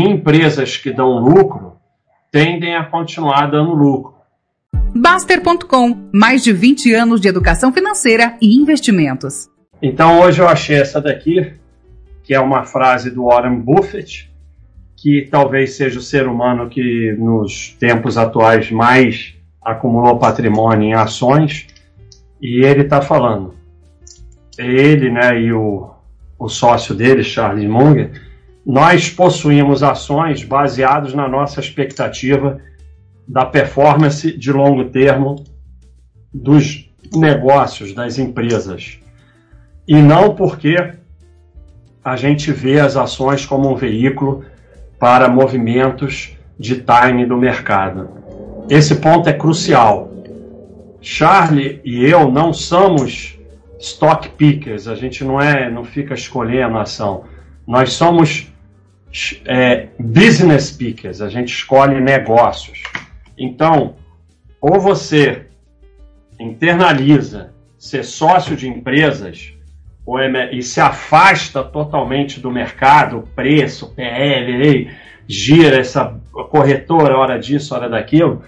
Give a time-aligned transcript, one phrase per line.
[0.00, 1.76] empresas que dão lucro
[2.30, 4.14] tendem a continuar dando lucro.
[4.94, 9.50] Baster.com mais de 20 anos de educação financeira e investimentos.
[9.82, 11.52] Então hoje eu achei essa daqui,
[12.24, 14.30] que é uma frase do Warren Buffett,
[14.96, 21.66] que talvez seja o ser humano que nos tempos atuais mais acumulou patrimônio em ações,
[22.40, 23.54] e ele está falando.
[24.58, 25.90] Ele né, e o,
[26.38, 28.10] o sócio dele, Charles Munger,
[28.64, 32.60] nós possuímos ações baseadas na nossa expectativa
[33.26, 35.44] da performance de longo termo
[36.32, 38.98] dos negócios, das empresas.
[39.86, 40.76] E não porque
[42.04, 44.44] a gente vê as ações como um veículo
[44.98, 48.10] para movimentos de time do mercado.
[48.70, 50.10] Esse ponto é crucial.
[51.00, 53.36] Charlie e eu não somos
[53.80, 57.24] stock pickers, a gente não é, não fica escolhendo a ação.
[57.66, 58.51] Nós somos
[59.46, 62.82] é, business pickers, a gente escolhe negócios.
[63.36, 63.96] Então,
[64.60, 65.46] ou você
[66.38, 69.52] internaliza ser sócio de empresas
[70.04, 74.90] ou é, e se afasta totalmente do mercado, preço, PL,
[75.28, 78.42] gira essa corretora, hora disso, hora daquilo,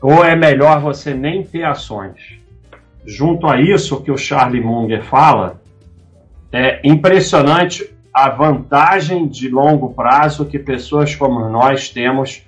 [0.00, 2.38] ou é melhor você nem ter ações.
[3.04, 5.60] Junto a isso que o Charlie Munger fala,
[6.52, 12.44] é impressionante a vantagem de longo prazo que pessoas como nós temos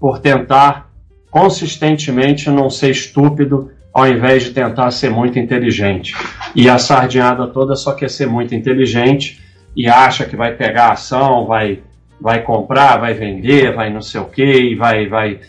[0.00, 0.90] por tentar
[1.30, 6.14] consistentemente não ser estúpido ao invés de tentar ser muito inteligente.
[6.54, 9.40] E a sardinhada toda só quer ser muito inteligente
[9.76, 11.80] e acha que vai pegar a ação, vai,
[12.20, 15.40] vai comprar, vai vender, vai não sei o que, vai, vai.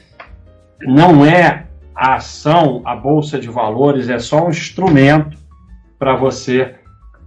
[0.82, 5.38] Não é a ação, a bolsa de valores é só um instrumento
[5.98, 6.76] para você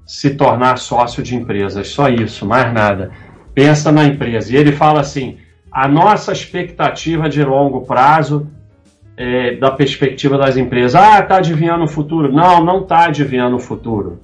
[0.06, 3.10] se tornar sócio de empresas, só isso, mais nada.
[3.52, 4.52] Pensa na empresa.
[4.52, 5.38] E ele fala assim:
[5.70, 8.48] a nossa expectativa de longo prazo
[9.16, 10.94] é, da perspectiva das empresas.
[10.94, 12.30] Ah, está adivinhando o futuro.
[12.30, 14.20] Não, não está adivinhando o futuro.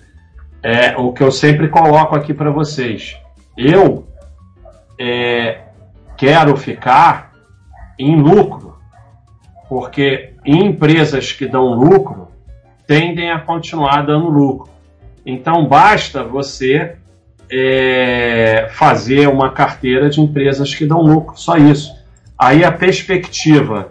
[0.63, 3.17] É o que eu sempre coloco aqui para vocês.
[3.57, 4.07] Eu
[5.01, 5.63] é,
[6.17, 7.33] quero ficar
[7.99, 8.77] em lucro,
[9.69, 12.29] porque empresas que dão lucro
[12.87, 14.71] tendem a continuar dando lucro.
[15.25, 16.97] Então basta você
[17.51, 21.93] é, fazer uma carteira de empresas que dão lucro, só isso.
[22.39, 23.91] Aí a perspectiva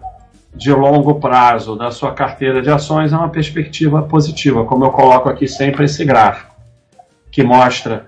[0.53, 5.29] de longo prazo da sua carteira de ações é uma perspectiva positiva, como eu coloco
[5.29, 6.53] aqui sempre esse gráfico,
[7.31, 8.07] que mostra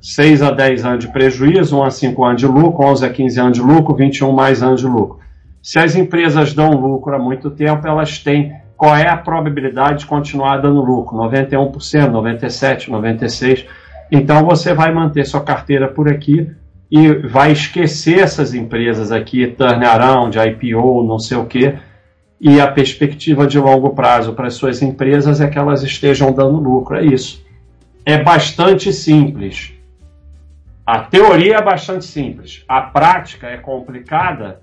[0.00, 3.40] 6 a 10 anos de prejuízo, 1 a 5 anos de lucro, 11 a 15
[3.40, 5.20] anos de lucro, 21 mais anos de lucro.
[5.62, 10.06] Se as empresas dão lucro há muito tempo, elas têm qual é a probabilidade de
[10.06, 11.16] continuar dando lucro?
[11.16, 11.72] 91%,
[12.10, 13.66] 97%, 96%.
[14.10, 16.50] Então você vai manter sua carteira por aqui
[16.90, 21.74] e vai esquecer essas empresas aqui, turnaround, IPO, não sei o quê,
[22.40, 26.58] e a perspectiva de longo prazo para as suas empresas é que elas estejam dando
[26.58, 26.96] lucro.
[26.96, 27.44] É isso.
[28.04, 29.72] É bastante simples.
[30.86, 32.62] A teoria é bastante simples.
[32.68, 34.60] A prática é complicada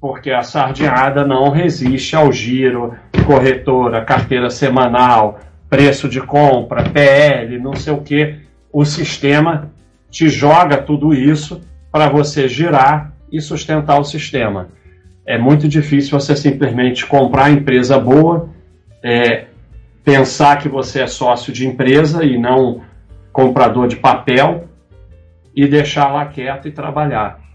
[0.00, 2.94] porque a sardinhada não resiste ao giro,
[3.26, 8.36] corretora, carteira semanal, preço de compra, PL, não sei o que.
[8.72, 9.70] O sistema
[10.10, 14.68] te joga tudo isso para você girar e sustentar o sistema.
[15.26, 18.48] É muito difícil você simplesmente comprar empresa boa,
[19.02, 19.46] é,
[20.04, 22.82] pensar que você é sócio de empresa e não
[23.32, 24.68] comprador de papel
[25.54, 27.45] e deixar lá quieto e trabalhar.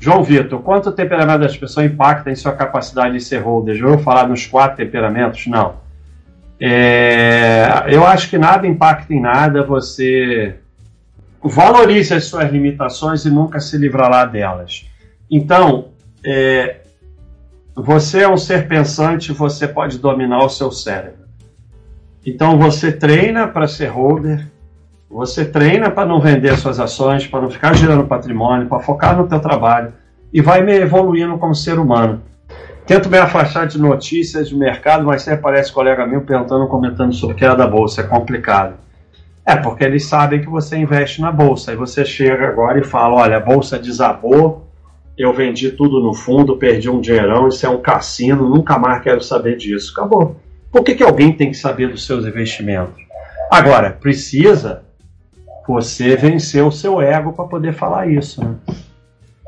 [0.00, 3.74] João Vitor, quanto o temperamento das pessoas impacta em sua capacidade de ser holder?
[3.74, 5.46] Já ouviu falar nos quatro temperamentos?
[5.46, 5.74] Não.
[6.58, 9.62] É, eu acho que nada impacta em nada.
[9.62, 10.56] Você
[11.44, 14.86] valorize as suas limitações e nunca se livrará delas.
[15.30, 15.88] Então,
[16.24, 16.80] é,
[17.76, 21.26] você é um ser pensante, você pode dominar o seu cérebro.
[22.24, 24.46] Então, você treina para ser holder,
[25.10, 29.26] você treina para não vender suas ações, para não ficar gerando patrimônio, para focar no
[29.26, 29.92] teu trabalho
[30.32, 32.22] e vai me evoluindo como ser humano.
[32.86, 37.34] Tento me afastar de notícias de mercado, mas sempre aparece colega meu perguntando, comentando sobre
[37.34, 38.02] queda da bolsa.
[38.02, 38.74] É complicado.
[39.44, 41.72] É, porque eles sabem que você investe na bolsa.
[41.72, 44.66] E você chega agora e fala: olha, a bolsa desabou,
[45.18, 49.20] eu vendi tudo no fundo, perdi um dinheirão, isso é um cassino, nunca mais quero
[49.20, 49.92] saber disso.
[49.92, 50.36] Acabou.
[50.70, 52.94] Por que, que alguém tem que saber dos seus investimentos?
[53.50, 54.82] Agora, precisa
[55.66, 58.44] você vencer o seu ego para poder falar isso.
[58.44, 58.54] Né?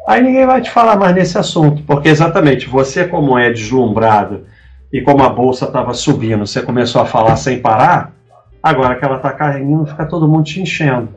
[0.07, 4.47] Aí ninguém vai te falar mais nesse assunto, porque exatamente você, como é deslumbrado
[4.93, 8.13] e como a bolsa estava subindo, você começou a falar sem parar,
[8.63, 11.09] agora que ela está caindo, fica todo mundo te enchendo.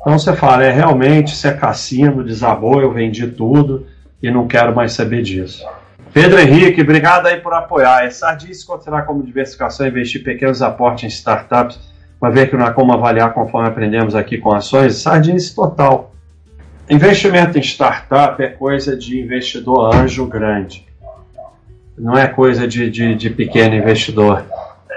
[0.00, 3.86] Então você fala, é realmente, isso é cassino, desabou, eu vendi tudo
[4.22, 5.66] e não quero mais saber disso.
[6.12, 8.04] Pedro Henrique, obrigado aí por apoiar.
[8.04, 11.78] É Sardice considerar como diversificação investir pequenos aportes em startups,
[12.20, 14.96] uma vez que não há como avaliar conforme aprendemos aqui com ações.
[14.96, 16.12] Sardice total.
[16.90, 20.86] Investimento em startup é coisa de investidor anjo grande.
[21.96, 24.44] Não é coisa de, de, de pequeno investidor.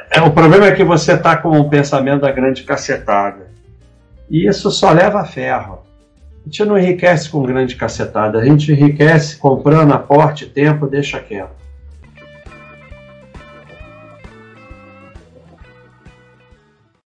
[0.09, 3.47] É, o problema é que você está com um pensamento da grande cacetada.
[4.29, 5.79] E isso só leva a ferro.
[6.41, 11.60] A gente não enriquece com grande cacetada, a gente enriquece comprando aporte, tempo, deixa quieto.